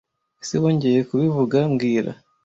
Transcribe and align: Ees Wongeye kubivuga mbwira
Ees 0.39 0.49
Wongeye 0.61 0.99
kubivuga 1.09 1.57
mbwira 1.71 2.11